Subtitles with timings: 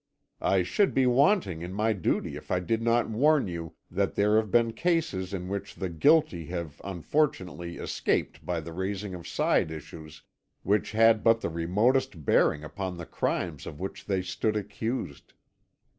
[0.41, 4.37] I should be wanting in my duty if I did not warn you that there
[4.37, 9.69] have been cases in which the guilty have unfortunately escaped by the raising of side
[9.69, 10.23] issues
[10.63, 15.33] which had but the remotest bearing upon the crimes of which they stood accused.